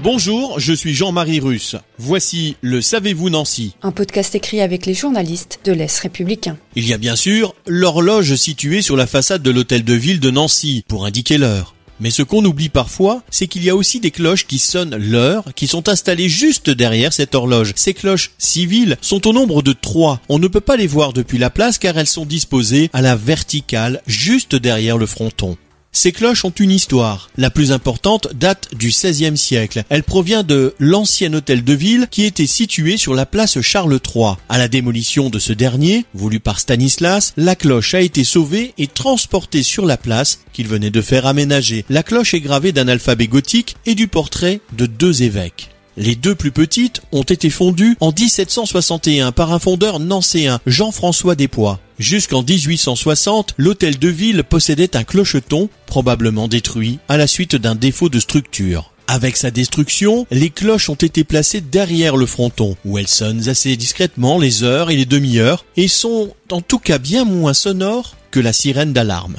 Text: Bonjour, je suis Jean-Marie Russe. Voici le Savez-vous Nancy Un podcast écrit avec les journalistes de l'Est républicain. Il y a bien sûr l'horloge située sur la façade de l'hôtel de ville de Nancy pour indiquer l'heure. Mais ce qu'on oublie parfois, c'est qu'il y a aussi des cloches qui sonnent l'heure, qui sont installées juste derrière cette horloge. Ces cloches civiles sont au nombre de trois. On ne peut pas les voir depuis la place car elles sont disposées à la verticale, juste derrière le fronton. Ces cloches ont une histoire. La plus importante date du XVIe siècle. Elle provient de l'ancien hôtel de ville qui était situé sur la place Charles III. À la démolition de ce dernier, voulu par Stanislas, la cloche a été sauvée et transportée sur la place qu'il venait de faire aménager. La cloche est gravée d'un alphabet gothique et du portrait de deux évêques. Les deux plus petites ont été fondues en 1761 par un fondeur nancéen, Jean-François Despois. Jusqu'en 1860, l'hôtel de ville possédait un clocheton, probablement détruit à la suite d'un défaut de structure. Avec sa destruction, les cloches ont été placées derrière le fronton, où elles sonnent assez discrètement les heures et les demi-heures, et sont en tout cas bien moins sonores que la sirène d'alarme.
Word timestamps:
Bonjour, 0.00 0.60
je 0.60 0.72
suis 0.72 0.94
Jean-Marie 0.94 1.40
Russe. 1.40 1.74
Voici 1.98 2.56
le 2.60 2.80
Savez-vous 2.80 3.30
Nancy 3.30 3.74
Un 3.82 3.90
podcast 3.90 4.32
écrit 4.36 4.60
avec 4.60 4.86
les 4.86 4.94
journalistes 4.94 5.58
de 5.64 5.72
l'Est 5.72 5.98
républicain. 5.98 6.56
Il 6.76 6.86
y 6.86 6.92
a 6.94 6.98
bien 6.98 7.16
sûr 7.16 7.52
l'horloge 7.66 8.36
située 8.36 8.80
sur 8.80 8.96
la 8.96 9.08
façade 9.08 9.42
de 9.42 9.50
l'hôtel 9.50 9.82
de 9.82 9.94
ville 9.94 10.20
de 10.20 10.30
Nancy 10.30 10.84
pour 10.86 11.04
indiquer 11.04 11.36
l'heure. 11.36 11.74
Mais 11.98 12.10
ce 12.10 12.22
qu'on 12.22 12.44
oublie 12.44 12.68
parfois, 12.68 13.24
c'est 13.28 13.48
qu'il 13.48 13.64
y 13.64 13.70
a 13.70 13.74
aussi 13.74 13.98
des 13.98 14.12
cloches 14.12 14.46
qui 14.46 14.60
sonnent 14.60 14.96
l'heure, 14.96 15.52
qui 15.56 15.66
sont 15.66 15.88
installées 15.88 16.28
juste 16.28 16.70
derrière 16.70 17.12
cette 17.12 17.34
horloge. 17.34 17.72
Ces 17.74 17.92
cloches 17.92 18.30
civiles 18.38 18.98
sont 19.00 19.26
au 19.26 19.32
nombre 19.32 19.62
de 19.62 19.72
trois. 19.72 20.20
On 20.28 20.38
ne 20.38 20.46
peut 20.46 20.60
pas 20.60 20.76
les 20.76 20.86
voir 20.86 21.12
depuis 21.12 21.38
la 21.38 21.50
place 21.50 21.76
car 21.76 21.98
elles 21.98 22.06
sont 22.06 22.24
disposées 22.24 22.88
à 22.92 23.02
la 23.02 23.16
verticale, 23.16 24.00
juste 24.06 24.54
derrière 24.54 24.96
le 24.96 25.06
fronton. 25.06 25.56
Ces 25.92 26.12
cloches 26.12 26.44
ont 26.44 26.50
une 26.50 26.70
histoire. 26.70 27.30
La 27.36 27.50
plus 27.50 27.72
importante 27.72 28.28
date 28.34 28.68
du 28.74 28.88
XVIe 28.88 29.36
siècle. 29.36 29.84
Elle 29.88 30.04
provient 30.04 30.42
de 30.42 30.74
l'ancien 30.78 31.32
hôtel 31.32 31.64
de 31.64 31.72
ville 31.72 32.06
qui 32.10 32.24
était 32.24 32.46
situé 32.46 32.96
sur 32.96 33.14
la 33.14 33.26
place 33.26 33.60
Charles 33.60 33.98
III. 34.14 34.34
À 34.48 34.58
la 34.58 34.68
démolition 34.68 35.30
de 35.30 35.38
ce 35.38 35.52
dernier, 35.52 36.04
voulu 36.14 36.40
par 36.40 36.60
Stanislas, 36.60 37.32
la 37.36 37.56
cloche 37.56 37.94
a 37.94 38.00
été 38.00 38.22
sauvée 38.24 38.74
et 38.78 38.86
transportée 38.86 39.62
sur 39.62 39.86
la 39.86 39.96
place 39.96 40.40
qu'il 40.52 40.68
venait 40.68 40.90
de 40.90 41.02
faire 41.02 41.26
aménager. 41.26 41.84
La 41.88 42.02
cloche 42.02 42.34
est 42.34 42.40
gravée 42.40 42.72
d'un 42.72 42.88
alphabet 42.88 43.26
gothique 43.26 43.76
et 43.86 43.94
du 43.94 44.08
portrait 44.08 44.60
de 44.76 44.86
deux 44.86 45.22
évêques. 45.22 45.70
Les 46.00 46.14
deux 46.14 46.36
plus 46.36 46.52
petites 46.52 47.02
ont 47.10 47.24
été 47.24 47.50
fondues 47.50 47.96
en 47.98 48.12
1761 48.12 49.32
par 49.32 49.52
un 49.52 49.58
fondeur 49.58 49.98
nancéen, 49.98 50.60
Jean-François 50.64 51.34
Despois. 51.34 51.80
Jusqu'en 51.98 52.44
1860, 52.44 53.54
l'hôtel 53.58 53.98
de 53.98 54.06
ville 54.06 54.44
possédait 54.44 54.96
un 54.96 55.02
clocheton, 55.02 55.68
probablement 55.86 56.46
détruit 56.46 57.00
à 57.08 57.16
la 57.16 57.26
suite 57.26 57.56
d'un 57.56 57.74
défaut 57.74 58.08
de 58.08 58.20
structure. 58.20 58.92
Avec 59.08 59.36
sa 59.36 59.50
destruction, 59.50 60.24
les 60.30 60.50
cloches 60.50 60.88
ont 60.88 60.94
été 60.94 61.24
placées 61.24 61.62
derrière 61.62 62.16
le 62.16 62.26
fronton, 62.26 62.76
où 62.84 62.96
elles 62.96 63.08
sonnent 63.08 63.48
assez 63.48 63.74
discrètement 63.74 64.38
les 64.38 64.62
heures 64.62 64.92
et 64.92 64.96
les 64.96 65.04
demi-heures, 65.04 65.64
et 65.76 65.88
sont 65.88 66.32
en 66.52 66.60
tout 66.60 66.78
cas 66.78 66.98
bien 66.98 67.24
moins 67.24 67.54
sonores 67.54 68.14
que 68.30 68.38
la 68.38 68.52
sirène 68.52 68.92
d'alarme. 68.92 69.38